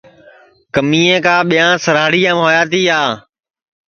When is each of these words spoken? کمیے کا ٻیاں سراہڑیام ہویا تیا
کمیے 0.73 1.17
کا 1.25 1.35
ٻیاں 1.49 1.71
سراہڑیام 1.83 2.37
ہویا 2.43 2.63
تیا 2.71 2.99